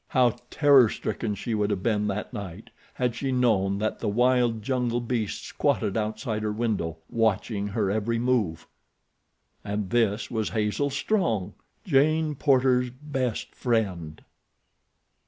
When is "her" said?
6.41-6.51, 7.67-7.91